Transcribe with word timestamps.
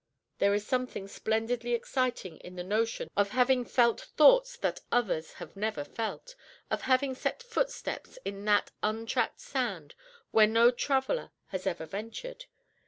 There 0.39 0.55
is 0.55 0.65
something 0.65 1.07
splendidly 1.07 1.75
exciting 1.75 2.37
in 2.37 2.55
the 2.55 2.63
notion 2.63 3.07
of 3.15 3.29
having 3.29 3.63
felt 3.65 4.01
thoughts 4.01 4.57
that 4.57 4.79
others 4.91 5.33
have 5.33 5.55
never 5.55 5.83
felt, 5.83 6.33
of 6.71 6.81
having 6.89 7.13
set 7.13 7.43
footsteps 7.43 8.17
in 8.25 8.43
that 8.45 8.71
un 8.81 9.05
tracked 9.05 9.41
sand 9.41 9.93
where 10.31 10.47
no 10.47 10.71
traveller 10.71 11.29
has 11.49 11.67
ever 11.67 11.85
ventured. 11.85 12.45